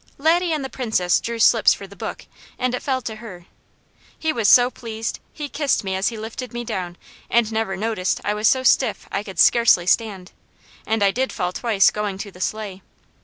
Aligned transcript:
Laddie 0.17 0.51
and 0.51 0.65
the 0.65 0.67
Princess 0.71 1.19
drew 1.19 1.37
slips 1.37 1.75
for 1.75 1.85
the 1.85 1.95
book 1.95 2.25
and 2.57 2.73
it 2.73 2.81
fell 2.81 3.03
to 3.03 3.17
her. 3.17 3.45
He 4.17 4.33
was 4.33 4.49
so 4.49 4.71
pleased 4.71 5.19
he 5.31 5.47
kissed 5.47 5.83
me 5.83 5.93
as 5.93 6.07
he 6.07 6.17
lifted 6.17 6.53
me 6.53 6.63
down 6.63 6.97
and 7.29 7.51
never 7.51 7.77
noticed 7.77 8.19
I 8.23 8.33
was 8.33 8.47
so 8.47 8.63
stiff 8.63 9.07
I 9.11 9.21
could 9.21 9.37
scarcely 9.37 9.85
stand 9.85 10.31
and 10.87 11.03
I 11.03 11.11
did 11.11 11.31
fall 11.31 11.51
twice 11.51 11.91
going 11.91 12.17
to 12.17 12.31
the 12.31 12.41
sleigh. 12.41 12.81